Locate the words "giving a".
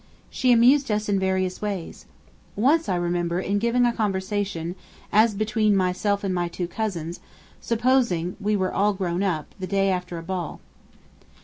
3.59-3.93